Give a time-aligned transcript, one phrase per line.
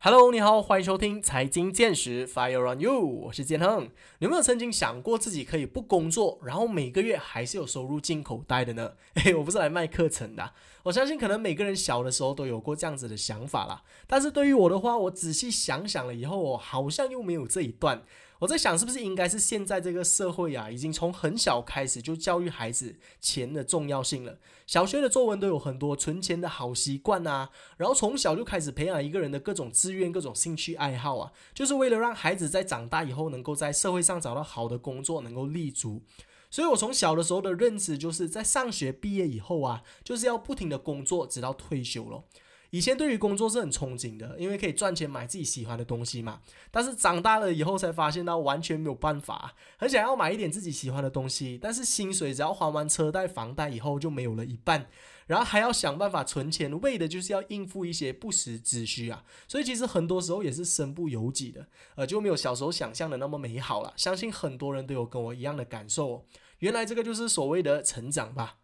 [0.00, 3.90] Hello，你好，欢迎收听财经见识，Fire on you，我是建亨。
[4.20, 8.92] 有没有曾经想过自己可以不工作，然后每个月还是有收入进口袋的呢？
[9.24, 10.52] 嘿，我不是来卖课程的，
[10.84, 13.82] 我相信可能每个人小的时候都有过这样子的想法啦。
[14.06, 18.04] 但是对于我的话，我仔细想想了以后，我好像又没有这一段。
[18.40, 24.38] 我在想，是不是应该是现在这个社会啊，已经从很小开始就教育孩子钱的重要性了。
[24.64, 36.02] 小学的作文都有很多存钱的好习惯啊，然后从小就开始培养一个人的各种志愿、各种兴趣爱好啊，就是为了让孩子在长大以后能够在社会上找到好的工作，能够立足。
[36.48, 42.22] 所以我从小的时候的认知，就是在上学毕业以后啊，就是要不停的工作，直到退休了。
[42.70, 46.40] 以前对于工作是很憧憬的，因为可以赚钱买自己喜欢的东西嘛。
[46.70, 54.86] 但是长大了以后才发现到完全没有办法，很想要买一点自己喜欢的东西，但是薪水只要还完车贷、房贷以后就没有了一半，
[55.26, 59.24] 然后还要想办法存钱，为的就是要应付一些不时之需啊。
[59.46, 63.94] 所以其实很多时候也是身不由己的，呃，就没有小时候想象的那么美好了。
[63.96, 66.26] 相信很多人都有跟我一样的感受，
[66.58, 68.56] 原来这个就是所谓的成长吧。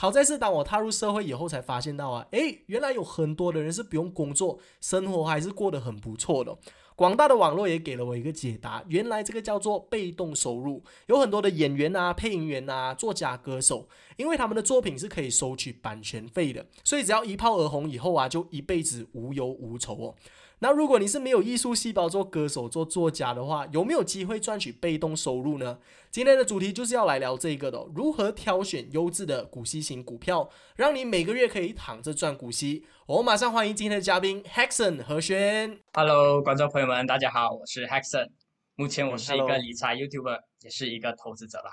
[0.00, 6.56] 好在是当我踏入社会以后，才发现到啊，诶，原来有很多的人是不用工作，生活还是过得很不错的。
[6.94, 10.80] 广大的网络也给了我一个解答，原来这个叫做被动收入。
[11.06, 20.14] 有很多的演员啊、配音员啊、作家、歌手，因为他们的作品是可以收取版权费的，所以只要一炮而红以后啊，就一辈子无忧无愁哦。
[20.60, 25.78] 那如果你是没有艺术细胞做歌手做作家的话，有没有机会赚取被动收入呢？
[26.10, 32.84] 今天的主题就是要来聊这个的，如何挑选优质的股息型股票，让你每个月可以躺着赚股息。
[33.06, 35.78] 我马上欢迎今天的嘉宾 Hexon 何轩。
[35.92, 38.28] Hello，观众朋友们，大家好，我是 Hexon。
[38.74, 41.70] 目前我是一个理财 YouTuber，也是一个投资者啦。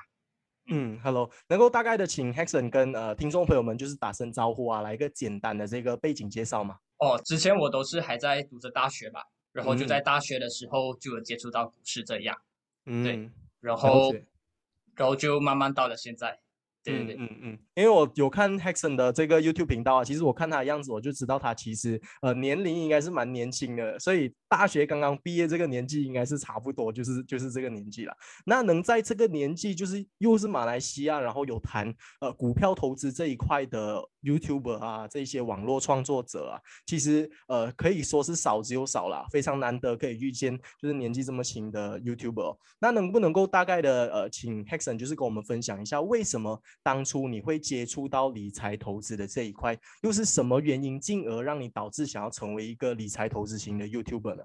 [0.70, 6.78] 嗯，Hello，能够大概的请 Hexon 跟呃听众朋友们就是打声招呼啊，来一个简单的这个背景介绍吗？
[6.98, 12.38] 哦，之前我都是还在读着大学吧，然后就在大学的时候就有接触到股市这样，
[12.86, 13.30] 嗯对，
[13.60, 14.14] 然后，
[14.96, 16.40] 然后就慢慢到了现在。
[16.84, 28.16] 对对对嗯嗯，因为我有看 Hexon 的这个 YouTube 频道啊，其实我看他的样子，我就知道他其实呃年龄应该是蛮年轻的，所以大学刚刚毕业这个年纪应该是差不多，就是就是这个年纪了。
[28.46, 42.58] 那能在这个年纪，就是又是马来西亚，然后有谈呃股票投资这一块的 YouTuber 啊，这些网络创作者啊，其实呃可以说是少之又少了，非常难得可以遇见就是年纪这么轻的 YouTuber。
[42.80, 46.62] 那能不能够大概的呃请 Hexon 就是跟我们分享一下为什么？
[46.82, 54.44] 当初你会接触到理财投资的这一块，又是什么原因进而让你导致想要成为一个理财投资型的 YouTuber 呢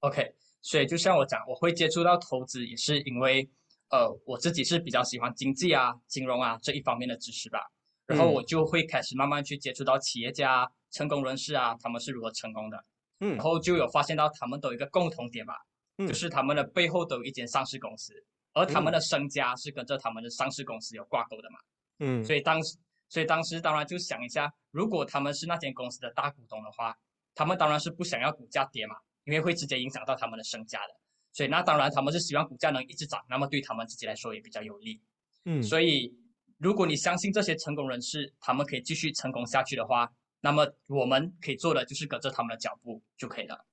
[0.00, 3.48] ？OK，所以就像我讲，我会接触到投资，也是因为
[3.88, 7.58] 呃我自己是比较喜欢经济啊、金融啊这一方面的知识吧。
[8.06, 12.84] 然后我就会开始慢慢去接触到企业家、成功人士啊，他们是如何成功的。
[13.20, 15.54] 嗯，然后就有发现到他们都有一个共同点吧，
[15.96, 18.12] 就是他们的背后都有一间上市公司。
[18.54, 21.58] 而他们的身家是跟着他们的上市公司有挂钩的嘛？
[22.04, 22.76] 嗯，所以当时，
[23.08, 26.92] 所以当时当然就想一下，如果他们是那间公司的大股东的话，
[27.32, 30.94] 他们当然是不想要股价跌嘛，因为会直接影响到他们的身价的。
[31.32, 35.00] 所以那当然他们是希望股价能一直涨，那么对他们自己来说也比较有利。
[35.44, 36.12] 嗯，所以
[36.58, 43.64] 如果你相信这些成功人士，他们可以继续成功下去的话，那么我们可以做的就是跟着他们的脚步就可以了。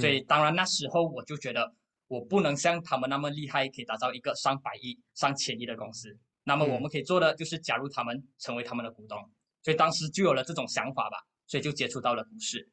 [0.00, 1.74] 所以当然那时候我就觉得。
[2.06, 6.14] 我不能像他们那么厉害，可以打造一个上百亿、上千亿的公司。
[6.44, 9.18] 那么我们可以做的就是加入他们，成为他们的股东。
[9.62, 11.16] 所以当时就有了这种想法吧，
[11.46, 12.68] 所以就接触到了股市。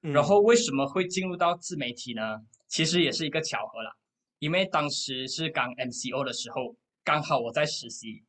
[0.00, 2.38] 然后为什么会进入到自媒体呢？
[2.68, 3.92] 其实也是一个巧合啦，
[4.38, 8.22] 因为当时是刚 MCO 的时候，刚好我在实习，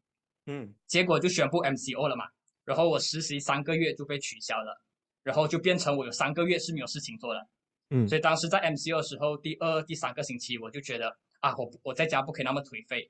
[0.48, 2.26] 嗯，结果就宣布 MCO 了嘛。
[2.66, 4.82] 然后我实习三个月就被取消了，
[5.24, 7.48] 然后就变成我有三个月是没有事情做的。
[7.92, 13.10] 嗯，所以当时在 MCO 的时候，第二、第三个星期，我就觉得啊，我我在家不可以那么颓废，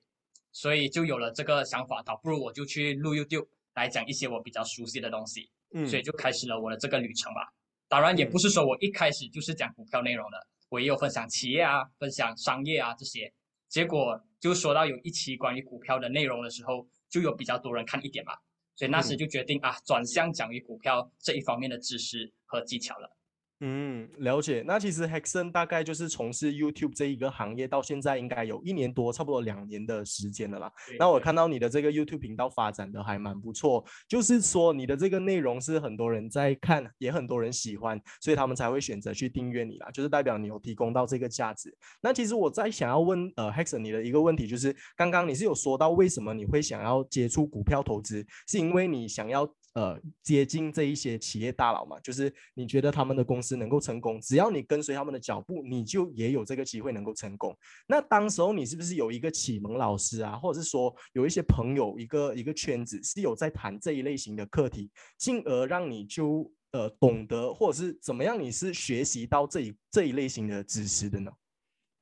[0.59, 5.47] 所以就有了这个想法，倒不如我就去录 YouTube 来讲一些我比较熟悉的东西。
[5.75, 7.41] 嗯，所以就开始了我的这个旅程吧。
[7.87, 13.31] 当然，也不是说我一开始就是讲股票内容的，我也有分享企业啊、分享商业啊这些。
[13.69, 18.33] 结果就说到有一期关于股票的内容的时候，就有比较多人看一点嘛，
[18.75, 23.16] 所以那时就决定啊，转向讲于股票这一方面的知识和技巧了。
[23.59, 24.63] 嗯，了解。
[24.67, 30.71] 那其实 Hexon 大概就是从事 YouTube 这一个行业到现在应该有一年多，差不多两年的时间了啦。
[30.99, 41.75] 那我看到你的这个 YouTube 频道发展的还蛮不错，就是说你的这个内容是很多人在看，也很多人喜欢，所以他们才会选择去订阅你啦，就是代表你有提供到这个价值。
[41.99, 49.51] 那其实我在想要问呃 Hexon 你的一个问题，就是刚刚你是有说到为什么你会想要接触股票投资，是因为你想要。
[49.77, 57.55] 呃接近这一些企业大佬嘛，就是你觉得他们的公司能够成功，只要你跟随他们的脚步，你就也有这个机会能够成功。
[57.85, 71.31] 那当时候你是不是有一个启蒙老师啊，或者是说有一些朋友一个一个圈子是有在谈这一类型的课题，进而让你就呃懂得或者是怎么样，你是学习到这一这一类型的知识的呢？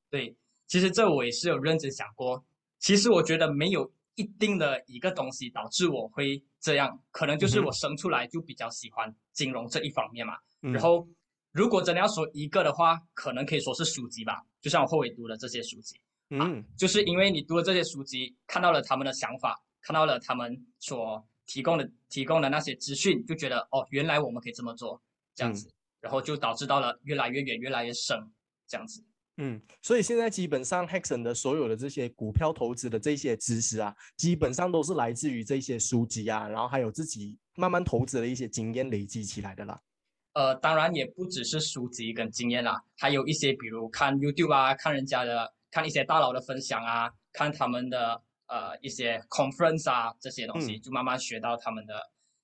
[0.10, 0.34] 对，
[0.66, 2.42] 其实这我也是有认真想过。
[2.80, 10.34] 其实我觉得没有一定的一个东西导致我会这样，可能就是我生出来就比较喜欢金融这一方面嘛。
[10.62, 11.08] 然后
[11.52, 14.42] 如果真的要说一个的话，可能可以说是书籍吧。
[14.62, 25.00] 就像我后尾读的这些书籍，嗯，就是因为你读了这些书籍，看到了他们的想法，看到了他们所提供的提供的那些资讯，就觉得哦，原来我们可以这么做，
[25.36, 28.18] 这样子，然后就导致到了越来越远，越来越深，
[28.68, 29.04] 这样子。
[29.38, 39.82] 嗯，所以现在基本上 Hexon 的所有的这些股票投资的这些知识啊，基本上都是来自于这些书籍啊，然后还有自己慢慢投资的一些经验累积起来的啦。
[40.34, 51.94] 呃，当然也不只是书籍跟经验啦，还有一些比如看 YouTube 啊，看人家的，看一些大佬的分享啊，看他们的呃一些 conference 啊这些东西，就慢慢学到他们的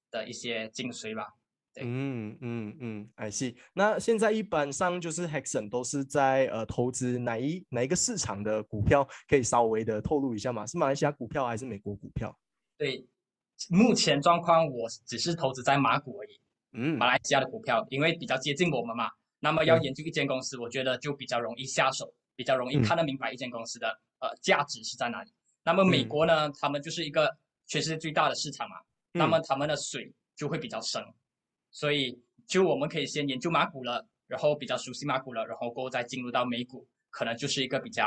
[0.09, 1.35] 的一些精髓吧。
[1.79, 3.56] 嗯嗯嗯，I see。
[3.73, 10.68] 那现在一般上就是 Hexon 都是在呃投资哪一哪一个市场的股票，可以稍微的透露一下吗？
[10.68, 12.38] 是马来西亚股票还是美国股票？
[12.77, 13.06] 对，
[13.69, 16.41] 目前状况我只是投资在马股而已。
[16.73, 19.09] 嗯，马来西亚的股票，因为比较接近我们嘛，
[19.39, 23.88] 那么要研究一间公司，我觉得就比较容易下手，比较容易看得明白一间公司的
[24.19, 25.31] 呃价值是在哪里。
[25.63, 27.33] 那么美国呢，他们就是一个
[27.65, 28.75] 全世界最大的市场嘛，
[29.13, 31.01] 那么他们的水就会比较深。
[31.71, 38.03] 所以，就我们可以先研究马股了，然后比较熟悉马股了，然后过后再进入到美股，可能就是一个比较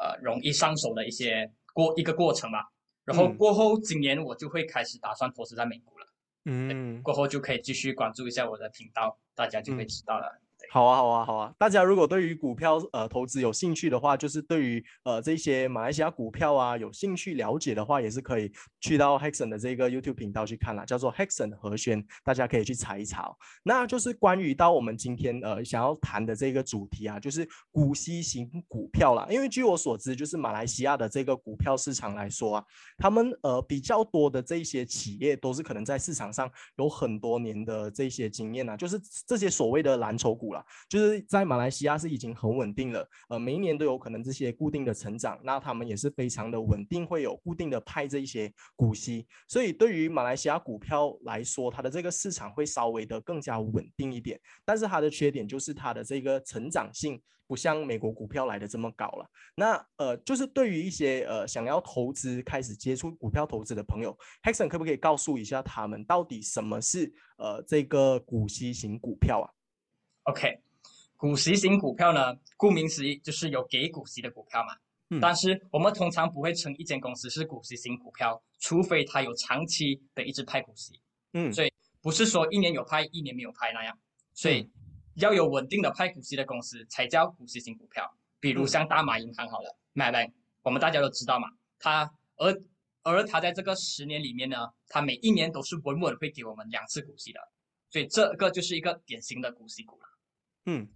[0.00, 2.70] 呃容易上手的一些过一个过程吧。
[3.04, 6.06] 然后过后，今年我就会开始打算投资在美股了。
[6.46, 10.40] 嗯，过后就可以继续关注一下我的频道，大家就会知道了。
[10.74, 11.54] 好啊，好啊，好啊！
[11.56, 18.50] 大家如果对于股票呃投资有兴趣的话，就是对于呃这些马来西亚股票啊有兴趣了解的话，也是可以
[18.80, 23.32] 去到 Hexon 的这个 YouTube 频道去看啦，叫做 Hexon 和弦，大家可以去查一查。
[23.62, 29.28] 那就是关于到我们今天呃想要谈的这个主题啊，就是股息型股票啦。
[29.30, 32.64] 因为据我所知，就是马来西亚的这个股票市场来说啊，
[32.98, 40.63] 他们呃比较多的这些企业都是可能在市场上有很多年的这些经验啊，就是这些所谓的蓝筹股啦。
[40.88, 59.26] 就是在马来西亚是已经很稳定了，呃，每一年都有可能这些固定的成长，那他们也是非常的稳定，会有固定的派这一些股息，所以对于马来西亚股票来说，它的这个市场会稍微的更加稳定一点，但是它的缺点就是它的这个成长性不像美国股票来的这么高了。
[59.54, 69.46] 那呃，就是对于一些呃想要投资、开始接触股票投资的朋友，Hexon 可不可以告诉一下他们到底什么是呃这个股息型股票啊
[70.24, 70.58] ？OK，
[71.16, 74.76] 股息型股票呢，顾名思义就是有给股息的股票嘛。
[75.10, 75.20] 嗯。
[75.20, 81.00] 但是我们通常不会称一间公司是股息型股票，除非它有长期的一直派股息。
[81.32, 81.52] 嗯。
[81.52, 83.98] 所以不是说一年有派，一年没有派那样。
[84.32, 84.68] 所以
[85.14, 88.10] 要有稳定的派股息的公司才叫股息型股票。
[88.40, 90.32] 比如像大马银行好了，m Bank，
[90.62, 91.48] 我们大家都知道嘛。
[91.78, 92.62] 它而
[93.02, 94.56] 而它在这个十年里面呢，
[94.88, 97.40] 它每一年都是稳稳会给我们两次股息的。
[97.90, 100.06] 所以这个就是一个典型的股息股了。
[100.66, 100.88] 嗯，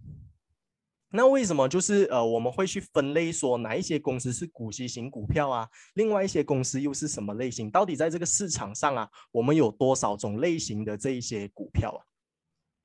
[1.11, 5.69] 那为什么就是呃我们会去分类说哪一些公司是股息型股票啊？
[5.93, 7.69] 另外一些公司又是什么类型？
[7.69, 11.99] 到底在这个市场上啊，我们有多少种类型的这一些股票啊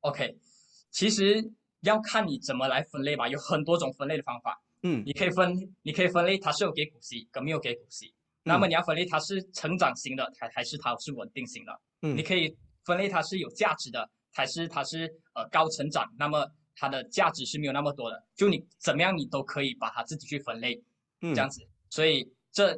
[0.00, 0.38] ？OK，
[0.90, 4.62] 其实要看你怎么来分类吧，有很多种分类的方法。
[4.82, 8.14] 嗯，你可以分，你可以分类它是有给股息跟没有给股息。
[8.42, 11.80] 那么你要分类它是成长型的还还是它是稳定型的？
[12.02, 12.54] 嗯，你可以
[12.85, 16.12] 分类它是有价值的还是它是呃高成长？
[16.18, 20.83] 那么它的价值是没有那么多的，就你怎么样，你都可以把它自己去分类，
[21.21, 22.75] 这样子，所以这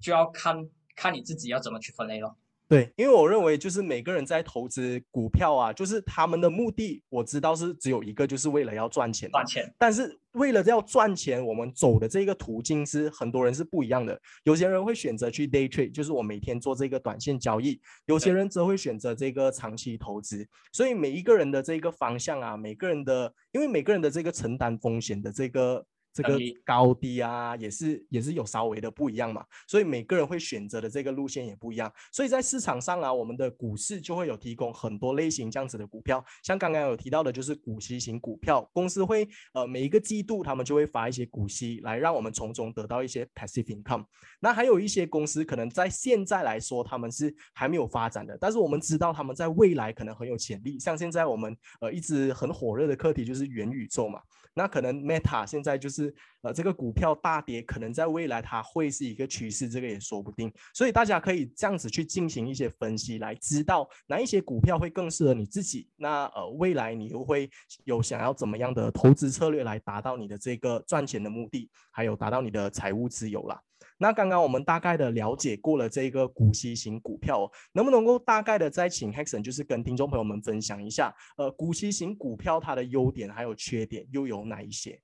[0.00, 2.36] 就要看看你自己要怎么去分类了。
[2.68, 9.30] 对，因为我认为就是每个人在投资股票啊，就是他们的目的，我知道是只有一个，就是为了要赚钱。
[9.30, 9.74] 赚钱。
[9.78, 14.20] 但是为了要赚钱，我们走的这个途径是很多人是不一样的。
[14.44, 20.46] 有些人会选择去 day trade，就是我每天做这个短线交易；有些人则会选择这个长期投资。
[20.70, 44.04] 所以每一个人的这个方向啊，每个人的，因为每个人的这个承担风险的这个这个高低啊，也是也是有稍微的不一样嘛，所以每个人会选择的这个路线也不一样，所以在市场上啊，我们的股市就会有提供很多类型这样子的股票，像刚刚有提到的，就是股息型股票，公司会呃每一个季度他们就会发一些股息来让我们从中得到一些 passive income。
[44.40, 54.20] 那还有一些公司可能在现在来说他们是还没有发展的，但是我们知道他们在未来可能很有潜力，像现在我们呃一直很火热的课题就是元宇宙嘛。
[54.54, 60.52] 那可能 Meta 现在就是是呃这个股票大跌，可能在未来它会是一个趋势，这个也说不定。
[60.72, 65.88] 所以大家可以这样子去进行一些分析，来知道哪一些股票会更适合你自己。
[65.96, 67.50] 那呃未来你又会
[67.84, 73.60] 有想要怎么样的投资策略来达到你的这个赚钱的目的，还有达到你的财务自由啦。
[74.00, 85.00] 那刚刚我们大概的了解过了这个股息型股票，哦能不能够大概的再请 Hexon 就是跟听众朋友们分享一下，呃，股息型股票它的优点还有缺点又有哪一些？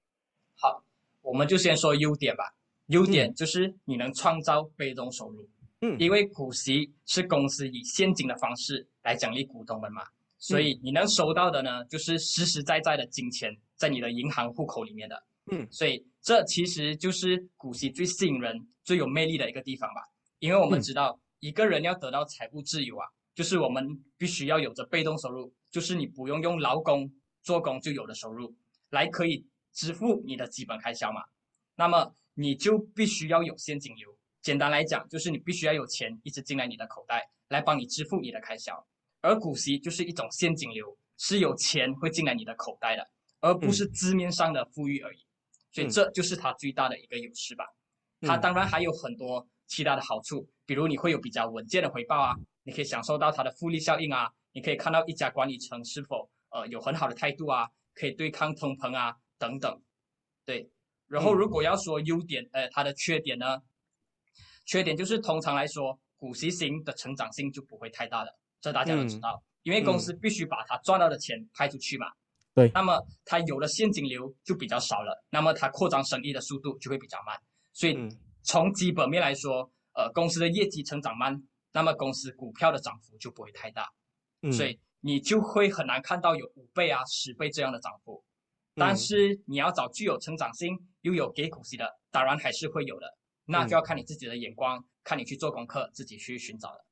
[0.55, 0.83] 好，
[1.23, 2.45] 我们就先说优点吧。
[2.89, 5.49] 优点就是你能创造被动收入，
[5.81, 10.03] 嗯，因为股息是公司以现金的方式来奖励股东们嘛，
[10.39, 18.67] 所以你能收到的呢，就是实实在在的金钱在你的银行户口里面的，嗯，所以这其实就是股息最吸引人。
[18.85, 20.03] 最有魅力的一个地方吧，
[20.41, 23.83] 因为我们知道一个人要得到财务自由啊，就是我们
[24.19, 27.11] 必须要有着被动收入，就是你不用用劳工
[27.43, 28.55] 做工就有的收入，
[28.91, 29.43] 来可以
[29.75, 31.23] 支付你的基本开销嘛。
[31.75, 38.87] 那么你就必须要有现金流，简单来讲就是你必须要有钱一直进来你的口袋，来帮你支付你的开销。
[39.21, 45.19] 而股息就是一种现金流，是有钱会进来你的口袋的，而不是字面上的富裕而已。
[45.73, 47.65] 所以这就是它最大的一个优势吧。
[48.21, 59.83] 它当然还有很多其他的好处，比如你会有比较稳健的回报啊，你可以享受到它的复利效应啊，你可以看到一家管理层是否呃有很好的态度啊，可以对抗通膨啊等等，
[60.45, 60.71] 对。
[61.07, 63.59] 然后如果要说优点，呃，它的缺点呢？
[64.67, 72.07] 缺点就是通常来说，股息型的成长性就不会太大的，这大家都知道，因为公司必须把它赚到的钱派出去嘛。
[72.55, 72.71] 对。
[72.73, 77.39] 那么它有了现金流就比较少了，那么它扩张生意的速度就会比较慢。
[77.73, 77.97] 所以
[78.43, 81.41] 从基本面来说，呃，公司的业绩成长慢，
[81.73, 83.87] 那么公司股票的涨幅就不会太大，
[84.51, 88.25] 所以你就会很难看到有五倍啊、十倍这样的涨幅。
[88.75, 93.07] 但是你要找具有成长性又有给股息的，当然还是会有的，
[93.47, 96.84] 那就要看你自己的眼光，看你去做功课，自己去寻找了。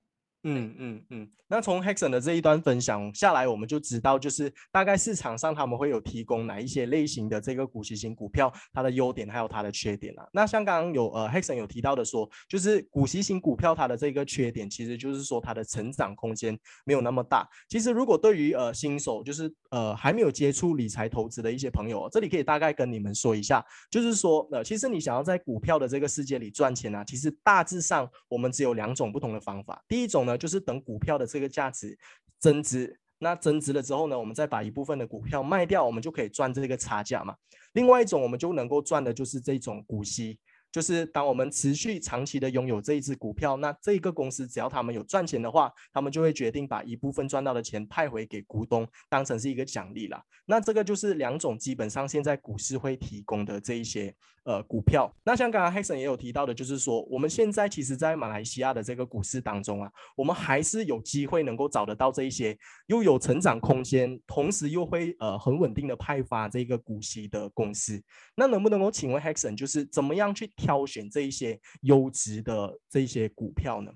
[0.45, 10.27] 嗯嗯嗯，那从 Hexon 的这一段分享下来，我们就知道，就是大概市场上他们会有提供哪一些类型的这个股息型股票，它的优点还有它的缺点啊。
[10.33, 17.49] 那像刚刚有呃 Hexon 有提到的说，就是股息型股票它的这个缺点，其实就是说它的成长空间没有那么大。
[17.69, 29.81] 其实如果对于呃新手，就是呃还没有接触理财投资的一些朋友，这里可以大概跟你们说一下，就是说呃其实你想要在股票的这个世界里赚钱啊，其实大致上我们只有两种不同的方法。
[29.87, 30.32] 第一种呢。
[30.37, 31.99] 就是等股票的这个价值
[32.39, 37.35] 增值，那增值了之后呢，我们再把一部分的股票卖掉，我们就可以赚这个差价嘛。
[37.75, 40.39] 另外一种，我们就能够赚的就是这种股息。
[40.73, 50.25] 就是当我们持续长期的拥有这一只股票，那这一个公司只要他们有赚钱的话，他们就会决定把一部分赚到的钱派回给股东，当成是一个奖励啦。
[50.47, 54.13] 那这个就是两种基本上现在股市会提供的这一些
[54.45, 55.15] 呃股票。
[55.25, 68.03] 那像刚刚 Hexon 也有提到的，就是说我们现在其实，在马来西亚的这个股市当中啊，我们还是有机会能够找得到这一些又有成长空间，同时又会呃很稳定的派发这个股息的公司。
[68.35, 70.51] 那能不能够请问 Hexon，就是怎么样去？
[70.63, 73.93] 挑选这一些优质的这一些股票呢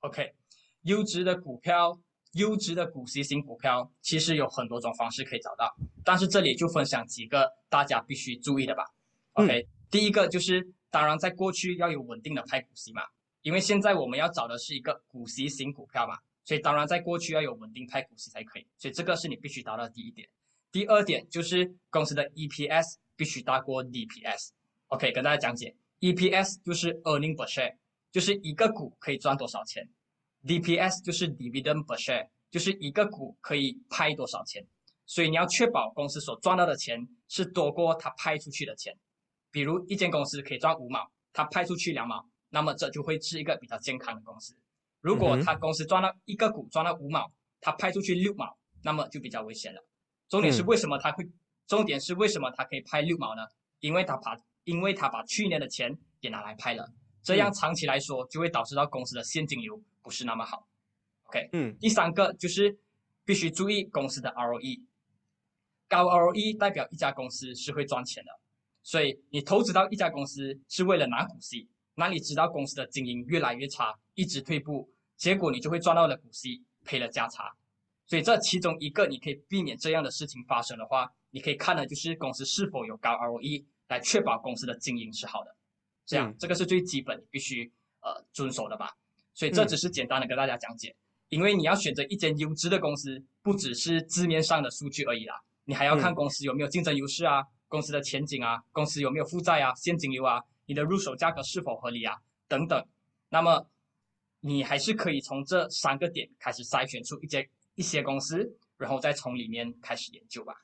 [0.00, 0.34] ？OK，
[0.82, 1.98] 优质的股票，
[2.32, 8.84] 优质的股息型股票，其实有很多种方式可以找到，但是这里就分享几个大家必须注意的吧。
[9.32, 13.02] OK，第一个就是，当然在过去要有稳定的派股息嘛，
[13.40, 20.28] 因为现在我们要找的是一个股息型股票嘛，所以当然在过去要有稳定派股息才可以，所以这个是你必须达到第一点。
[20.70, 24.50] 第二点就是公司的 EPS 必须大过 DPS。
[24.88, 25.74] OK，跟大家讲解。
[26.04, 27.74] EPS 就是 earning per share，
[28.12, 29.88] 就是一个股可以赚多少钱
[30.44, 34.62] ；DPS 就是 dividend per share，就是一个股可以派多少钱。
[35.06, 38.94] 所以你要确保公司所赚到的钱是多过它派出去的钱。
[39.50, 44.54] 比如一间公司可以赚五毛，它派出去两毛，那么这就会是一个比较健康的公司。
[45.00, 47.32] 如果它公司赚到一个股赚到五毛，
[47.62, 49.82] 它派出去六毛，那么就比较危险了。
[50.28, 51.26] 重点是为什么它会？
[51.66, 53.42] 重点是为什么它可以派六毛呢？
[53.80, 56.90] 因为它把因为他把去年的钱也拿来拍了，
[57.22, 60.66] 这样长期来说就会导致到公司的现金流不是那么好。
[61.24, 62.76] OK，嗯，第三个就是
[63.24, 64.82] 必须注意公司的 ROE，
[65.88, 68.30] 高 ROE 代表一家公司是会赚钱的，
[68.82, 77.50] 所以你投资到一家公司是为了拿股息，那你知道公司的经营越来越差，一直退步，结果你就会赚到了股息，赔了价差。
[78.06, 85.54] 所以这其中一个你可以避免这样的事情发生的话，你可以看的就是公司是否有高 ROE 来确保公司的经营是好的。
[86.06, 88.90] 这样，这个是最基本必须呃遵守的吧。
[89.32, 90.94] 所以这只是简单的跟大家讲解，
[91.28, 97.42] 因为你要选择一间优质的公司，不只是字面上的数据而已啦，你还要看公司有没有竞争优势啊。
[97.66, 102.86] 公司的前景啊，公司有没有负债啊，现金流啊，你的入手价格是否合理啊，等等。
[103.30, 103.68] 那么
[104.40, 110.54] 你还是可以从这三个点开始筛选出一间一些公司，然后再从里面开始研究吧。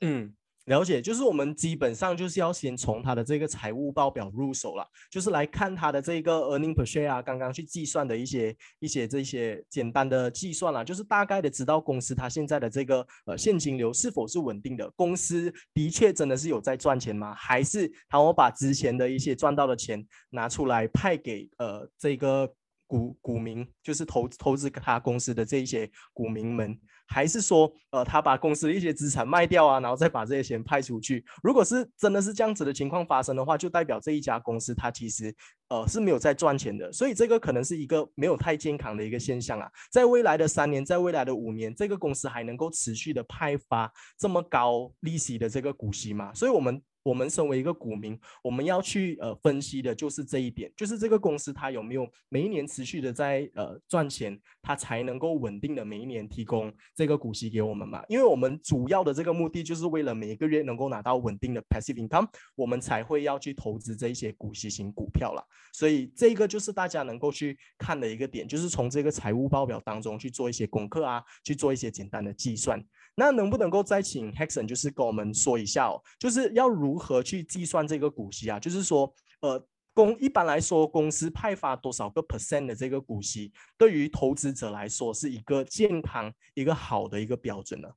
[0.00, 0.34] 嗯。
[0.66, 17.34] 了解，就是我们基本上就是要先从它的这个财务报表入手了，就是来看它的这个 earning per share 啊，刚刚去计算的一些一些这些简单的计算啦，就是大概的知道公司它现在的这个呃现金流是否是稳定的，公司的确真的是有在赚钱吗？
[17.34, 22.48] 还是他我把之前的一些赚到的钱拿出来派给呃这个
[22.92, 26.78] 股股民，就是投投资他公司的这一些股民们。
[27.06, 31.22] 还是说，呃，他把公司的一些资产卖掉啊，然后再把这些钱派出去。
[31.42, 35.34] 如果是真的是这样子的情况发生的话，就代表这一家公司它其实，
[35.68, 36.90] 呃，是没有在赚钱的。
[36.92, 39.70] 所以这个可能是一个没有太健康的一个现象啊。
[39.90, 46.32] 在未来的三年，在未来的五年，这个公司还能够持续的派发这么高利息的这个股息吗？
[46.34, 46.82] 所以，我们。
[47.02, 58.02] 我们身为一个股民，我们要去呃分析的就是这一点，就是这个公司它有没有每一年持续的在呃赚钱，它才能够稳定的每一年提供这个股息给我们嘛？
[58.08, 65.44] 因为我们主要的这个目的就是为了每个月能够拿到稳定的 passive income，我们才会要去投资这一些股息型股票了。
[65.72, 72.82] 所以这个就是大家能够去看的一个点，就是从这个财务报表当中去做一些功课啊，去做一些简单的计算。
[73.14, 78.58] 那能不能够再请 Hexon 就是跟我们说一下哦，就是要如何去计算这个股息啊？
[78.58, 87.88] 就是说，呃，公一般来说，公司派发多少个 percent 的这个股息，对于投资者来说是一个健康、一个好的一个标准呢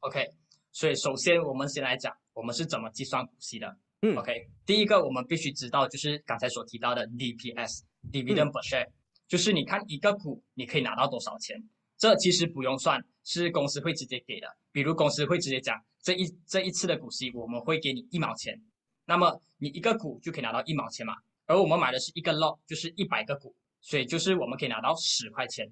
[0.00, 0.32] ？OK，
[0.70, 3.76] 所以首先我们先来讲，我们是怎么计算股息的？
[4.02, 8.86] 嗯，OK，第一个我们必须知道就是刚才所提到的 DPS（Dividend per share），
[9.26, 11.60] 就是你看一个股你可以拿到多少钱。
[11.98, 14.46] 这其实不用算，是公司会直接给的。
[14.70, 18.58] 比如公司会直接讲，这一这一次的股息我们会给你一毛钱，
[19.04, 21.14] 那么你一个股就可以拿到一毛钱嘛。
[21.46, 25.68] 而我们买的是一个 lot，就是一百个股，所以就是我们可以拿到十块钱。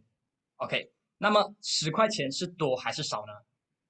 [0.56, 3.32] OK，那么十块钱是多还是少呢？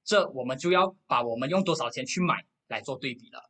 [0.05, 3.41] 这我们就要把我们用多少钱去买来做对比了。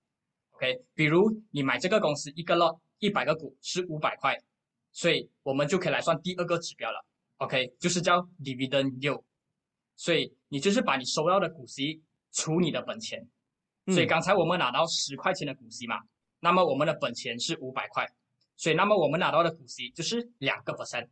[0.53, 4.39] OK，比如你买这个公司一个 lot 一百个股是五百块，
[4.93, 7.05] 所以我们就可以来算第二个指标了。
[7.39, 9.23] OK，就是叫 dividend yield，
[9.95, 13.29] 所以你就是把你收到的股息除你的本钱，
[13.87, 15.97] 所以刚才我们拿到十块钱的股息嘛，
[16.41, 18.07] 那么我们的本钱是五百块，
[18.57, 21.07] 所以那么我们拿到的股息就是两个 percent，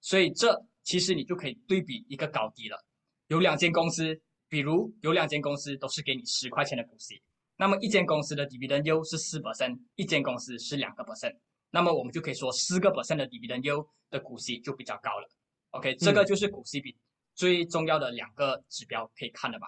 [0.00, 2.84] 所以这其实你就可以对比一个高低了。
[3.26, 7.20] 有两间公司，比如有两间公司都是给你十块钱的股息，
[7.56, 11.36] 那么一间公司的 dividend yield 是四 percent，一间公司是两个 percent，
[11.70, 15.28] 那么我们就可以说四个 percent 的 dividend yield 的股息就比较高了。
[15.74, 16.96] OK，这个就是股息比
[17.34, 19.66] 最重要的两个指标可以看的吧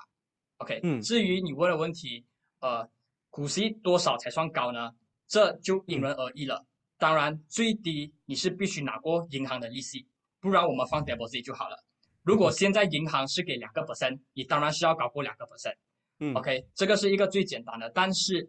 [0.58, 2.24] ？OK，嗯，至于你问的问题，
[2.60, 2.88] 呃，
[3.28, 4.92] 股息多少才算高呢？
[5.26, 6.64] 这就因人而异了。
[6.96, 10.06] 当然，最低你是必须拿过银行的利息，
[10.38, 11.76] 不然我们放 deposit 就好了。
[12.22, 15.74] 如果现在银行是给两个 percent，你当然是要高过两个 percent。
[16.20, 17.90] 嗯，OK，这个是一个最简单的。
[17.90, 18.48] 但是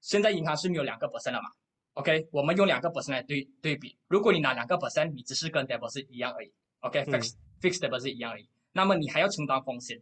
[0.00, 1.48] 现在银行是没有两个 percent 了嘛
[1.94, 3.96] ？OK，我们用两个 percent 来对对比。
[4.06, 6.52] 如果你拿两个 percent，你只是跟 deposit 一样而已。
[6.84, 8.48] OK，fixed fixed 的是一样而已。
[8.72, 9.98] 那么你还要承担风险，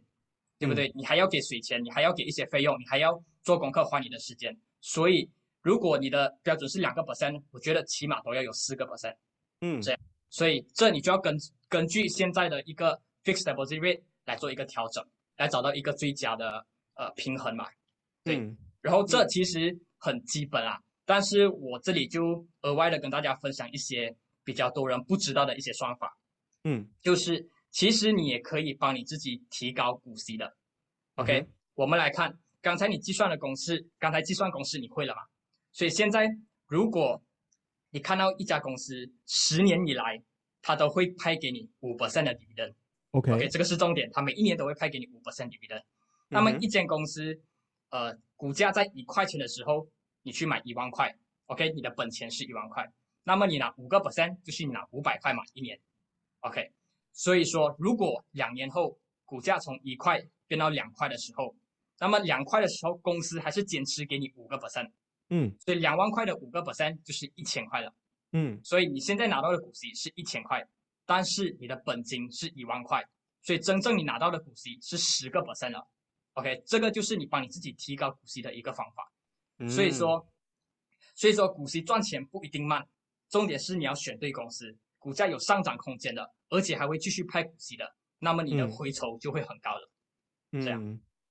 [0.59, 0.91] 对不对？
[0.95, 4.53] 你还要给水钱，你还要给一些费用，你还要做功课花你的时间。
[4.81, 5.29] 所以
[5.61, 9.15] 如果你的标准是两个 percent，我觉得起码都要有四个 percent。
[9.61, 9.99] 嗯，这样。
[10.29, 11.37] 所以这你就要根
[11.69, 15.01] 根据现在的一个 fixed deposit rate 来做一个调整，
[15.37, 16.65] 来找到一个最佳的
[16.95, 17.65] 呃平衡嘛。
[18.23, 18.53] 对。
[18.81, 26.13] 然后这其实很基本啊，但是我这里就额外的跟大家分享一些比较多人不知道的一些算法。
[26.63, 30.55] 嗯，就是其实你也可以帮你自己提高股息的。
[31.15, 35.21] OK，我们来看刚才你计算的公式，刚才计算公式你会了吗？
[35.71, 36.29] 所以现在
[36.67, 37.21] 如果
[37.89, 40.21] 你看到一家公司十年以来，
[40.61, 45.83] 它都会派给你五 percent 的 dividend，OK，这个是重点，它每一年都会派给你五 percent dividend。
[46.29, 47.39] 那么一间公司，
[47.89, 49.87] 呃，股价在一块钱的时候，
[50.21, 51.13] 你去买一万块
[51.47, 52.89] ，OK，你的本钱是一万块，
[53.23, 55.79] 那么你拿五个 percent，就是你拿五百块嘛，一年。
[56.43, 56.71] OK，
[57.11, 61.55] 所以说，如果两年后股价从一块变到两块的时候，
[61.99, 64.91] 那么两块的时候，公司还是坚持给你五个 percent，
[65.29, 67.93] 嗯所以两万块的五个 percent 就是一千块了。
[68.33, 70.61] 嗯所以你现在拿到的股息是一千块，
[71.05, 73.01] 但是你的本金是一万块，
[73.41, 75.87] 所以真正你拿到的股息是十个 percent 了。
[76.33, 79.09] OK，这个就是你帮你自己提高股息的一个方法。
[79.59, 80.27] 嗯，所以说，
[81.15, 82.85] 所以说股息赚钱不一定慢，
[83.29, 87.85] 重点是你要选对公司，股价有上涨空间的，而且还会继续派股息的，
[88.19, 88.71] 那么你的嗯。
[88.71, 89.91] 回酬就会很高了。
[90.53, 90.81] 这样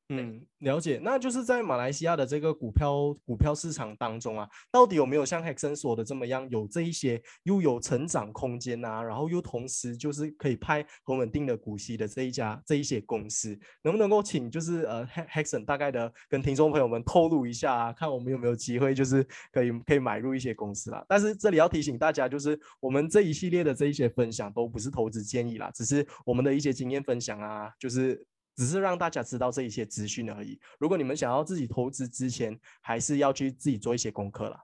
[0.08, 1.00] 嗯，了解。
[1.02, 21.02] 那就是在马来西亚的这个股票股票市场当中啊，到底有没有像 Hexon 说的这么样，有这一些又有成长空间啊，然后又同时就是可以派很稳定的股息的这一家这一些公司，能不能够请就是呃 Hexen 大概的跟听众朋友们透露一下啊，看我们有没有机会就是可以可以买入一些公司啦。
[21.08, 28.26] 但是这里要提醒大家，就是我们这一系列的这一些分享都不是投资建议啦，只是我们的一些经验分享啊，就是。
[28.54, 30.58] 只是让大家知道这一些资讯而已。
[30.78, 34.62] 如果你们想要自己投资之前，还是要去自己做一些功课啦。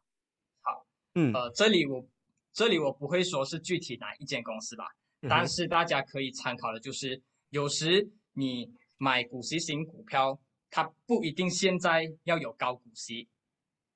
[0.60, 2.06] 好，嗯，呃，这里我
[2.52, 4.84] 这里我不会说是具体哪一间公司吧，
[5.28, 10.38] 但是大家可以参考的就是，有时你买股息型股票，
[10.70, 13.28] 它不一定现在要有高股息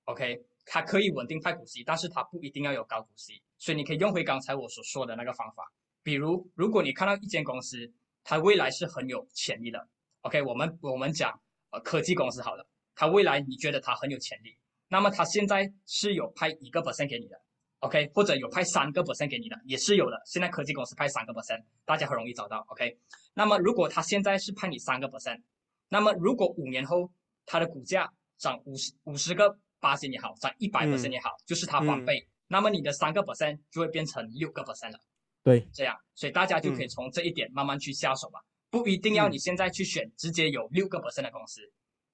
[0.05, 5.71] ，OK，它可以稳定派股息，但是它不一定要有高股息，所以你可以用回刚才我所说的那个方法，
[6.03, 7.93] 比如如果你看到一间公司，
[8.25, 9.89] 它未来是很有潜力的
[10.23, 14.57] ，OK，我们我们讲呃科技公司好了，它未来你觉得它很有潜力，
[14.89, 17.41] 那么它现在是有派一个 percent 给你的。
[17.81, 20.23] OK，或者有派三个 percent 给你的，也是有的。
[20.25, 22.65] 现在科技公司派三个 percent，大家很容易找到。
[22.69, 22.97] OK，
[23.35, 25.43] 那么如果他现在是派你三个 percent，
[25.89, 27.11] 那么如果五年后
[27.45, 28.09] 它的股价
[28.39, 35.01] 涨五十五十个八千也好，涨一百 percent 也好，就是它翻倍，那么你的三个 percent 就会变成六个 percent 了。
[35.43, 41.61] 对，这样，所以大家就可以嗯从这一点慢慢去下手吧，不一定要嗯你现在去选直接有六个 percent 的公司，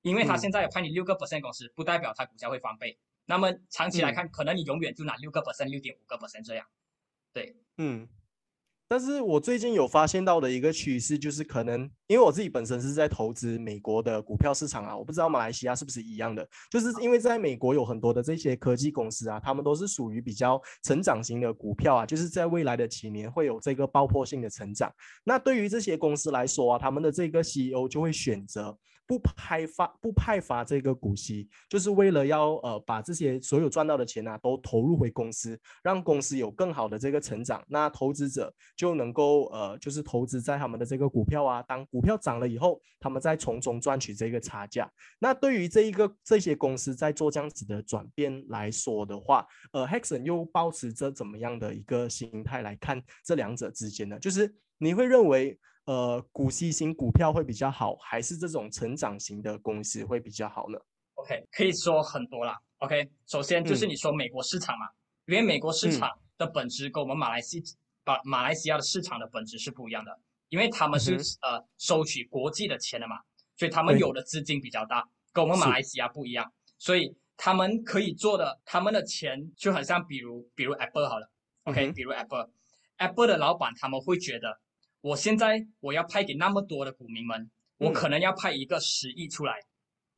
[0.02, 2.98] 因为它嗯现在有派你六个 percent 公司，不代表他股价会翻倍。
[3.26, 6.66] 那么长期来嗯看，可能你永远就拿六个 percent、六点五个 percent 这样。
[7.32, 8.08] 对，嗯。
[8.90, 24.90] 但是我最近有发现到的一个趋势，就是可能因为我自己本身是在投资美国的股票市场啊，我不知道马来西亚是不是一样的，就是因为在美国有很多的这些科技公司啊，他们都是属于比较成长型的股票啊，就是在未来的几年会有这个爆破性的成长。
[25.22, 28.74] 那对于这些公司来说啊，他们的这个 CEO 就会选择
[29.08, 37.64] 不派发不派发这个股息，就是为了要呃把这些所有赚到的钱啊都投入回公司，让公司有更好的这个成长。
[37.68, 44.90] 那投资者就能够呃就是投资在他们的这个股票啊，当股票涨了以后，他们再从中赚取这个差价。
[45.18, 54.18] 那对于这一个这些公司在做这样子的转变来说的话，呃，Hexon 又保持着怎么样的一个心态来看这两者之间呢？
[54.18, 60.78] 就是你会认为，呃，股息型股票会比较好，还是这种成长型的公司会比较好呢
[61.14, 62.54] ？OK，可以说很多啦。
[62.80, 64.84] OK，首先就是嗯你说美国市场嘛，
[65.24, 67.62] 因为美国市嗯场的本质跟我们马来西
[68.04, 70.14] 把马来西亚的市场的本质是不一样的，
[70.50, 73.16] 因为他们是、嗯呃收取国际的钱的嘛，
[73.56, 81.30] 所以他们有的资金比较大，跟我们马来西亚不一样，所以他们可以做的，他们的钱就很像比如比如 Apple 好了
[81.64, 84.60] ，OK，、嗯比如 Apple，Apple 的老板他们会觉得，
[85.00, 89.54] 我现在我要派给那么多的股民们，我嗯可能要派一个十亿出来。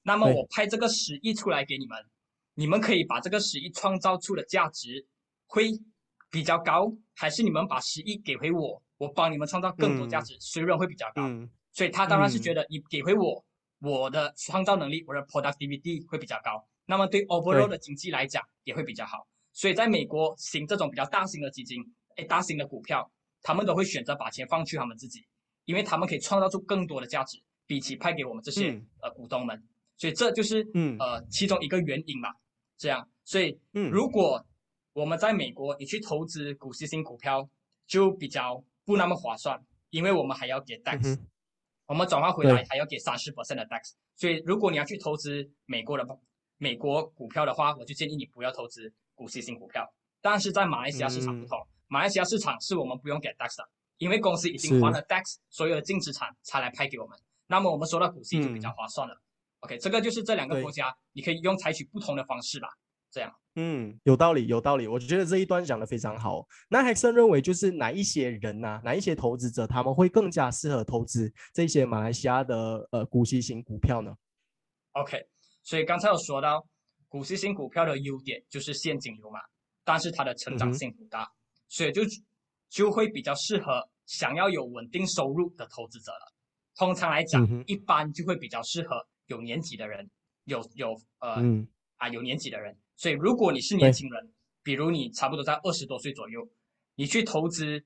[0.03, 1.99] 那么我派这个十亿出来给你们，
[2.55, 5.07] 你们可以把这个十亿创造出的价值
[5.47, 5.71] 会
[6.31, 11.23] 比较高，还是你们把十亿给回我，我帮你们创造更多价值，谁认会比较高？
[11.29, 13.45] 嗯所以他当然是嗯觉得你给回我，
[13.79, 19.29] 我的创造能力，我的 productivity 会比较高，那么对 overall 的经济来讲也会比较好。
[19.53, 21.81] 所以在美国行这种比较大型的基金，
[22.16, 23.09] 哎，大型的股票，
[23.42, 25.24] 他们都会选择把钱放去他们自己，
[25.64, 29.62] 因为他们可以创造出更多的价值，比起派给我们这些、嗯呃股东们。
[29.96, 32.31] 所以这就是嗯呃其中一个原因嘛。
[32.76, 34.44] 这样，所以嗯如果
[34.92, 37.48] 我们在美国你去投资股息型股票，
[37.87, 41.26] 就比较不那么划算，因为我们还要给 tax，、嗯
[41.87, 43.94] 我们转换回来还要给三十 percent 的 tax。
[44.14, 46.07] 所以如果你要去投资美国的
[46.57, 49.85] 美国股票的话，我就建议你不要投资股息型股票。
[50.22, 51.59] 但是在马来西亚市场不嗯同，
[51.90, 57.18] 马来西亚市场是我们不用给 tax 的，因为公司已经还了 DAX 所有的净资产才来派给我们。
[57.48, 59.20] 那么我们收到股息就比较嗯划算了。
[59.59, 62.68] OK，这个就是这两个国家，你可以用采取不同的方式吧。
[63.11, 64.87] 这样，嗯，有道理，有道理。
[64.87, 66.46] 我觉得这一段讲的非常好。
[66.68, 74.14] 那 Hexon 认为，就是哪一些人呐、哪一些投资者，他们会更加适合投资这些马来西亚的呃股息型股票呢
[74.92, 75.26] ？OK，
[75.64, 76.64] 所以刚才有说到，
[77.09, 79.40] 股息型股票的优点就是现金流嘛，
[79.83, 81.29] 但是它的成长性不大，
[81.70, 82.02] 所以就
[82.68, 86.35] 就会比较适合想要有稳定收入的投资者了。
[86.76, 90.11] 通常来讲，嗯一般就会比较适合有年纪的人，
[90.44, 96.46] 有有呃、嗯啊有年纪的人，所以如果你是年轻人，比如你差不多在二十多岁左右，
[96.96, 97.83] 你去投资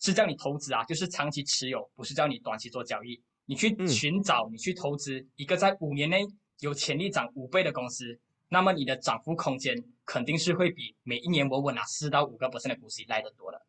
[0.00, 3.20] 是叫你投资啊，就是长期持有，不是叫你短期做交易。
[3.46, 6.24] 你去寻找，你去投资一个在五年内
[6.60, 8.18] 有潜力涨五倍的公司，
[8.48, 13.60] 那么你的涨幅空间肯定是会比每一年稳稳拿四到五个 percent 的股息来得多的。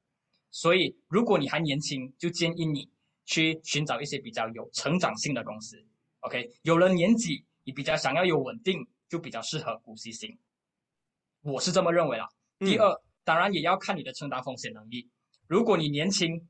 [0.51, 2.89] 所以，如果你还年轻，就建议你
[3.25, 5.77] 去寻找一些比较有成长性的公司。
[6.21, 10.37] OK，有了年纪，你比较想要有稳定，就比较适合股息型。
[11.41, 12.27] 我是这么认为啦。
[12.59, 15.09] 第二，当然也要看你的承担风险能力。
[15.47, 16.47] 如果你年轻，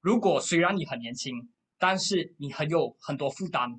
[0.00, 1.34] 如果虽然你很年轻，
[1.78, 3.70] 但是你很有很多负担，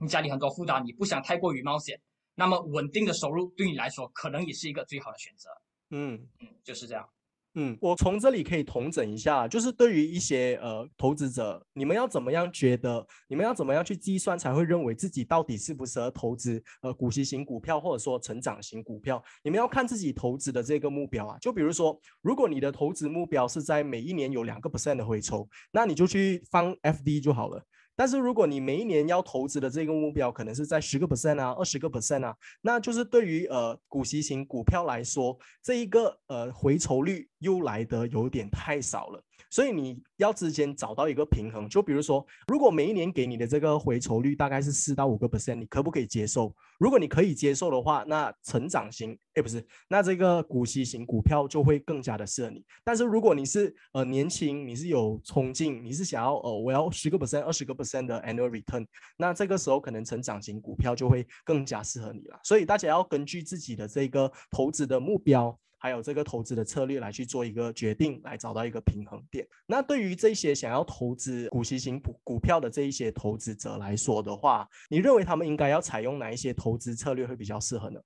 [0.00, 2.00] 你家里很多负担，你不想太过于冒险，
[2.40, 5.50] 那么稳定的收入对你来说可能也是一个最好的选择。
[5.90, 7.06] 嗯嗯，就是这样。
[7.54, 19.22] 嗯，我从这里可以统整一下，就是对于一些呃投资者，你们要怎么样觉得，你们要怎么样去计算才会认为自己到底适不适合投资呃股息型股票或者说成长型股票？
[19.42, 21.36] 你们要看自己投资的这个目标啊。
[21.40, 27.62] 就比如说，如果你的投资目标是在每一年有两个 percent 的回抽，那你就去放 FD 就好了。
[28.00, 39.22] 但是如果你每一年要投资的这个目标可能是在十个 percent 啊，二十个 percent 啊，那就是对于呃股息型股票来说，这一个呃回酬率又来得有点太少了。
[39.50, 46.54] 所以你要之间找到一个平衡，就比如说，如果每一年给你的这个回酬率大概是四到五个 percent，你可不可以接受？
[46.78, 52.64] 如果你可以接受的话，那成长型，哎，不是，那这个股息型股票就会更加的适合你。
[52.84, 62.38] 但是如果你是呃年轻，你是有冲劲，你是想要呃我要十个 percent、二十个 percent 的 annual return，那这个时候可能成长型股票就会更加适合你了。
[62.44, 65.58] 所以大家要根据自己的这个投资的目标。
[65.80, 69.48] 还有这个投资的策略来去做一个决定，来找到一个平衡点。
[69.66, 77.98] 那对于这些想要投资股息型股股票的这一些投资者来说的话，你认为他们应该要采用哪一些投资策略会比较适合呢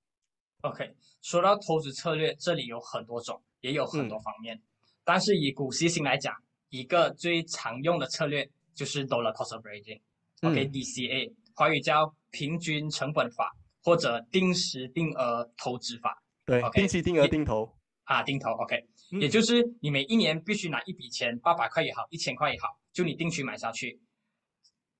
[0.61, 4.59] ？OK，说到投资策略，这里有很多种，也有很多方面。
[5.03, 6.33] 但是以股息型来讲，
[6.69, 16.23] 一个最常用的策略就是 Dollar Cost Averaging，OK，DCA，华语叫平均成本法或者定时定额投资法。
[16.45, 18.87] 对，定期定额定投啊，定投，OK，
[19.19, 23.99] 也就是你每一年必须拿一笔钱，八百块也好，一千块也好，就你定期买下去，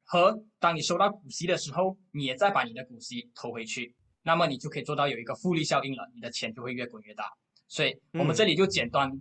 [0.03, 7.31] 和当你收到股息的时候，你也再把你的股息投回去，那么你就可以做到有一个复利效应了，你的钱就会越滚越大。
[7.67, 9.11] 所以我们这里就简单，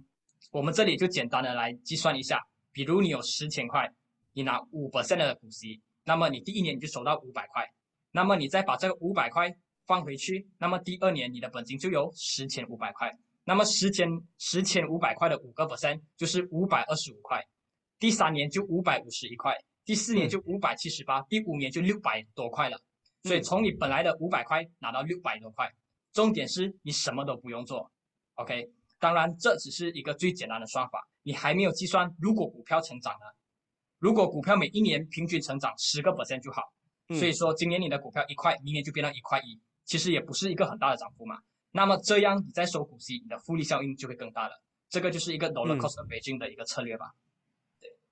[0.51, 2.41] 我们这里就简单的来计算一下，
[2.73, 3.87] 比如你有十千块，
[4.33, 7.69] 你拿五 percent 的股息，那么你第一年你就收到五百块，
[8.13, 9.55] 那么你再把这个五百块。
[9.87, 13.11] 放回去，那么第二年你的本金就有十千五百块，
[13.45, 17.45] 那么十千十千五百块的五个 percent 就是五百二十五块，
[17.99, 22.81] 第三年就五百五十一块，第四年就五百七十八，第五年就六百多块了。
[23.25, 25.71] 所以从你本来的五百块拿到六百多块，
[26.13, 27.91] 重点是你什么都不用做
[28.35, 28.71] ，OK？
[28.99, 33.37] 当然这只是一个最简单的算法，你还没有计算如果股票成长了，
[33.99, 36.63] 如果股票每一年平均成长十个 percent 就好。
[37.09, 39.61] 所以说今年你的股票一块，明年就变到一块一。
[39.85, 41.39] 其实也不是一个很大的涨幅嘛，
[41.73, 44.61] 那么这样你再收股息，你的复利效应就会更大了。
[44.89, 47.07] 这个就是一个 dollar cost averaging 的一个策略吧。
[47.07, 47.19] 嗯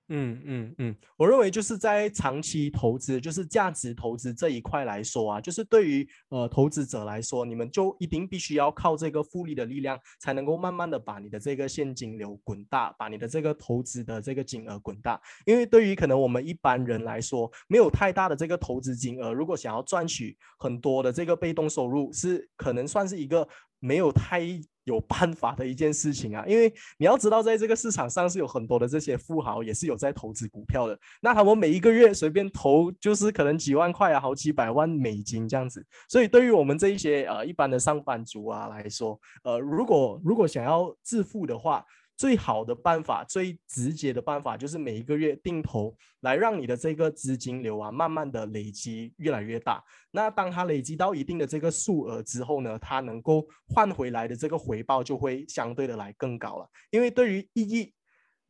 [0.09, 15.19] 嗯嗯嗯，我认为就是在长期投资，就是价值投资这一块来说啊，就是对于呃投资者来说，你们就一定必须要靠这个复利的力量，才能够慢慢的把你的这个现金流滚大，把你的这个投资的这个金额滚大。
[15.45, 23.47] 因为对于可能我们一般人来说，没有太大的这个投资金额，如果想要赚取很多的这个被动收入，是可能算是一个
[23.83, 24.41] 没有太。
[24.85, 26.67] 有办法的一件事情啊，因为
[26.97, 30.99] 你要知道，在这个市场上是有很多的这些富豪，也是有在投资股票的。
[31.21, 35.81] 那他们每一个月随便投，就是可能几万块啊，好几百万美金这样子。
[36.09, 41.85] 所以对于我们这一些呃一般的上班族啊来说，呃，如果如果想要致富的话，
[42.23, 49.83] 最好的办法，最直接的办法就是每一个月定投，来让你的这个资金流啊，慢慢的累积越来越大。
[50.09, 56.69] 那当它累积到一定的这个数额之后呢，它能够换回来的这个回报就会相对的来更高了。
[56.91, 57.93] 因为对于一亿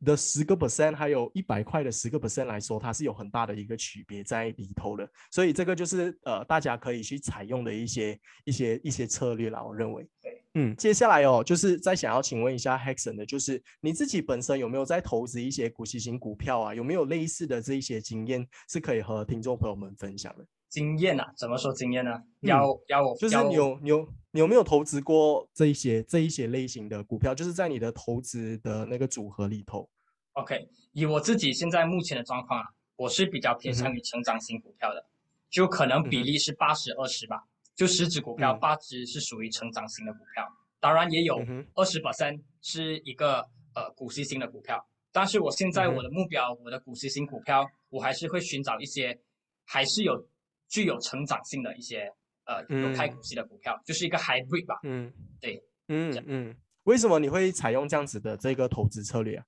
[0.04, 5.10] 的十个 percent，还有一百块的十个 percent 来说，它是有很大的一个区别在里头的。
[5.32, 9.66] 所以这个就是呃，大家可以去采用的一些一些一些策略了。
[9.66, 10.08] 我认为。
[10.54, 16.74] 嗯，接下来哦，就是再想要请问一下 Hexon 的，就是你自己本身有没有在投资一些股息型股票啊？
[16.74, 20.46] 有没有类似的这一些经验是可以和听众朋友们分享的？
[20.68, 22.12] 经验啊，怎么说经验呢？
[22.42, 27.34] 要要我就是你有你有你有没有投资过这一些这一些类型的股票？
[27.34, 29.88] 就是在你的投资的那个组合里头。
[30.34, 35.06] OK，以我自己现在目前的状况啊，我是比较偏向于成长型股票的，
[35.50, 37.44] 就可能比例是八十二十吧。
[37.74, 40.46] 就十只股票，八只是属于成长型的股票，
[40.80, 41.36] 当然也有
[41.74, 43.40] 二十 percent 是一个
[43.74, 44.84] 呃股息型的股票。
[45.12, 49.16] 但是我现在我的目标，我的股息型股票，我还是会寻找一些
[49.64, 50.28] 还是有
[50.68, 52.10] 具有成长性的一些
[52.46, 54.78] 呃有开股息的股票，就是一个 hybrid 吧。
[54.82, 56.56] 嗯，对，嗯嗯。
[56.84, 59.44] 为什么你会采用这样子的这个投资策略啊？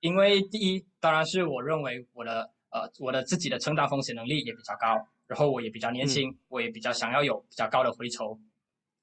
[0.00, 8.38] 因为第一，当然是我认为我的呃我的自己的承担风险能力也比较高，然后我也比较年轻，我也比较想要有比较高的回酬，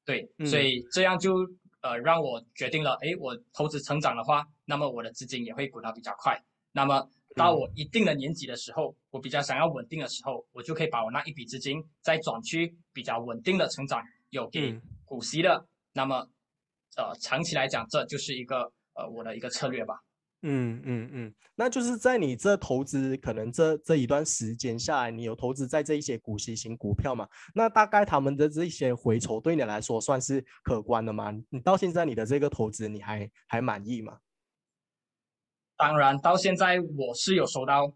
[0.06, 1.36] 对，所以这样就
[1.82, 6.42] 呃让我决定了，哎，我投资成长的话，那么我的资金也会滚到比较快。
[6.72, 16.28] 那么到我一定的年纪的时候，我比较想要稳定的时候，我就可以把我那一笔资金再转去比较稳定的成长，有给股息的，那么。
[16.96, 20.00] 呃，长期来讲，这就是一个呃我的一个策略吧。
[20.44, 27.28] 嗯嗯嗯，那就是在你这投资可能这这一段时间下来，你有投资在这一些股息型股票嘛？
[27.56, 31.34] 那大概他们的这一些回酬对你来说算是可观的吗？
[31.50, 34.20] 你到现在你的这个投资你还还满意吗？
[35.78, 37.94] 当然，到现在我是有收到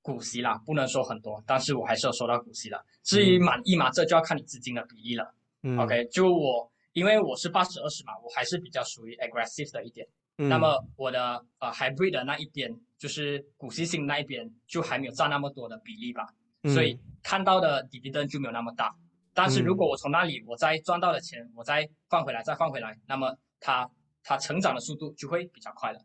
[0.00, 2.84] 股息啦，不能说很多，但是我还是有收到股息的。
[3.02, 5.34] 至于满意嘛，这就要看你资金的比例了。
[5.78, 6.72] OK，就我。
[6.94, 10.08] 因为我是八十二十嘛，我还是比较属于 aggressive 的一点。
[10.38, 16.26] 那么我的呃 hybrid 的那一边，就是股息性那一边，就还没有占那么多的比例吧。
[16.72, 18.94] 所以看到的 dividend 就没有那么大。
[19.34, 23.90] 但是如果我从那里我再赚到的钱，我再放回来，再放回来，那么它
[24.22, 26.00] 它成长的速度就会比较快了。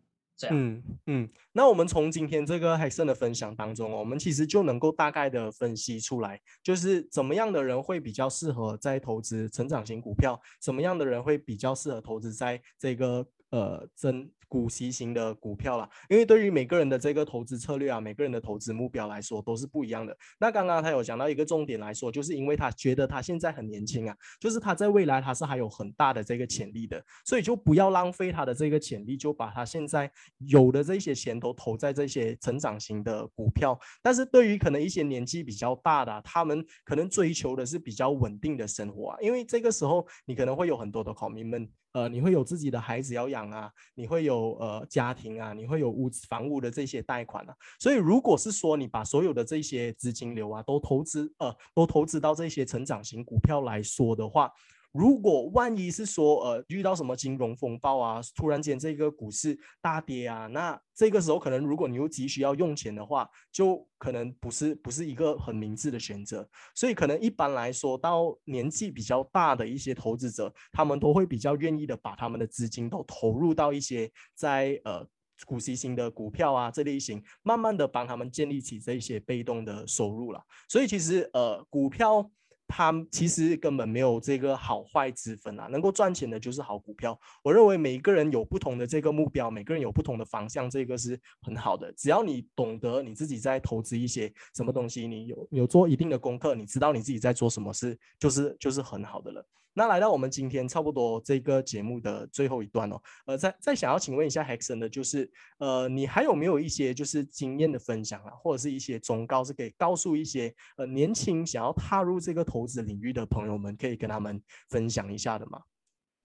[0.49, 14.31] 嗯嗯，那我们从今天这个海森的分享当中，我们其实就能够大概的分析出来，就是怎么样的人会比较适合在投资成长型股票，什么样的人会比较适合投资在这个呃增。
[14.53, 20.15] 股息型的股票啦，因为对于每个人的这个投资策略啊，每个人的投资目标来说都是不一样的。
[20.39, 33.75] 那刚刚他有讲到一个重点来说，就是因为他觉得他现在很年轻啊，就是他在未来他是还有很大的这个潜力的，所以就不要浪费他的这个潜力，就把他现在有的这些钱都投在这些成长型的股票。
[34.03, 41.67] 但是对于可能一些年纪比较大的，他们可能追求的是比较稳定的生活啊，因为这个时候你可能会有很多的考民们。
[41.93, 54.51] 呃，你会有自己的孩子要养啊，你会有有呃家庭啊，你会有屋子房屋的这些贷款啊，所以如果是说你把所有的这些资金流啊都投资呃都投资到这些成长型股票来说的话。
[54.93, 66.47] 如果万一是说，呃，遇到什么金融风暴啊，突然间这个股市大跌啊，那这个时候可能如果你又急需要用钱的话，就可能不是不是一个很明智的选择。
[66.75, 75.03] 所以可能一般来说，到年纪比较大的一些投资者，他们都会比较愿意的把他们的资金都投入到一些在呃
[75.47, 80.39] 股息型的股票啊这类型，慢慢的帮他们建立起这些被动的收入了。
[80.69, 82.29] 所以其实呃股票。
[82.67, 87.19] 它其实根本没有这个好坏之分啊，能够赚钱的就是好股票。
[87.43, 91.91] 我认为每一个人有不同的这个目标，每个人有不同的方向，这个是很好的。
[91.93, 99.45] 只要你懂得你自己在投资一些什么东西，你有有做一定的功课，你知道你自己在做什么事，就是就是很好的了。
[99.75, 115.63] 那来到我们今天差不多这个节目的最后一段哦，呃，再再想要请问一下 Hexon 的，就是呃，你还有没有一些就是经验的分享啊，或者是一些忠告，是可以告诉一些呃年轻想要踏入这个投资领域的朋友们，可以跟他们分享一下的吗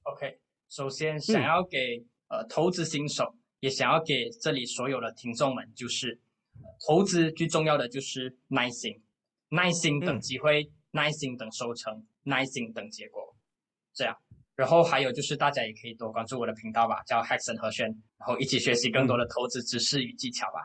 [0.02, 6.20] ？OK，首先想要给呃投资新手，也想要给这里所有的听众们，就是
[6.86, 9.00] 投资最重要的就是耐心，
[9.48, 13.27] 耐心等机会，耐心等收成，耐心等结果。
[13.98, 14.14] 这样，
[14.54, 20.60] 然后还有就是大家也可以多关注我的频道吧，叫 Hexon 和轩，然后一起学习更多的投资知识与技巧吧。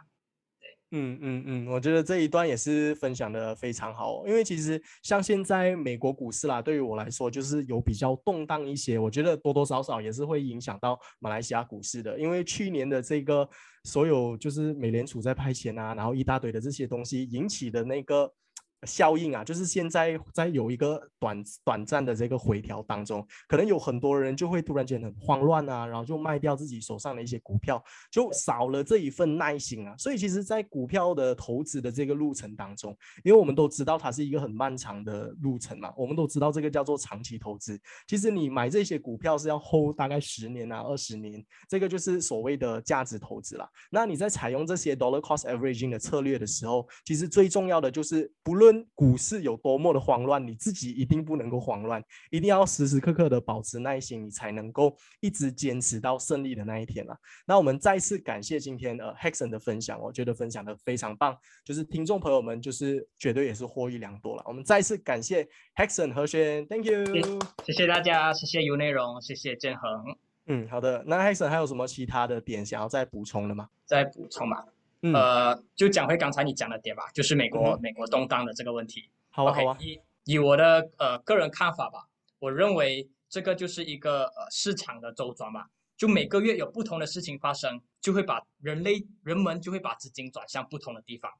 [0.60, 13.50] 对，嗯嗯嗯，我觉得这一段也是分享的非常好，因为其实像现在美国股市啦，对于我来说就是有比较动荡一些，我觉得多多少少也是会影响到马来西亚股市的，因为去年的这个
[13.86, 18.32] 所有就是美联储在派钱啊，然后一大堆的这些东西引起的那个。
[18.86, 29.96] 效应啊，就是现在在有一个短短暂的这个回调当中，可能有很多人就会突然间很慌乱啊，然后就卖掉自己手上的一些股票，就少了这一份耐心啊。
[29.98, 37.80] 所以其实，在股票的投资的这个路程当中，因为我们都知道它是一个很漫长的路程嘛，我们都知道这个叫做长期投资。
[38.08, 43.69] 其实你买这些股票是要 hold 大概十年啊、二十年，这个就是所谓的价值投资啦。
[43.91, 57.17] 那你在采用这些 dollar cost averaging 的策略的时候，其实最重要的就是不论论股市有多么的慌乱，你自己一定不能够慌乱，一定要时时刻刻的保持耐心，你才能够一直坚持到胜利的那一天啊。
[57.45, 64.43] 那我们再次感谢今天呃 Hexon 的分享，我觉得分享的非常棒，就是听众朋友们就是绝对也是获益良多了。
[64.45, 70.15] 我们再次感谢 Hexon 何轩，Thank you，谢谢大家，谢谢有内容，谢谢建恒。
[70.47, 71.03] 嗯，好的。
[71.07, 73.69] 那 Hexon 还有什么其他的点想要再补充的吗？
[73.86, 74.47] 再补充
[75.12, 75.20] 嘛。
[75.20, 79.10] 呃，就讲回刚才你讲的点吧，就是美国美国动荡的这个问题。
[79.30, 79.78] 好啊，好啊。
[79.80, 82.08] 以以我的呃个人看法吧，
[82.39, 91.32] 我认为这个就是一个呃市场的周转吧，就每个月有不同的事情发生，就会把人类人们就会把资金转向不同的地方。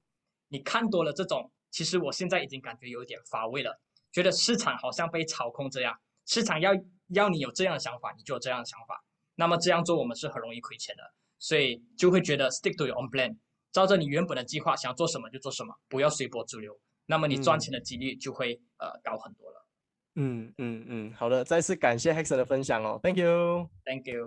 [0.50, 3.80] 你看多了这种，其实我现在已经感觉有点乏味了，
[4.12, 6.72] 觉得市场好像被操控这样，市场要
[7.08, 9.04] 要你有这样的想法，你就有这样的想法，
[9.36, 11.04] 那么这样做我们是很容易亏钱的，
[11.40, 13.38] 所以就会觉得 stick to your own plan。
[13.74, 19.68] 照着你原本的计划，想做什么就做什么，不要随波逐流，那么你赚钱的几率就会呃高很多了。
[20.16, 24.22] 嗯嗯嗯，好的，再次感谢 Hexer 的分享哦，Thank you，Thank you。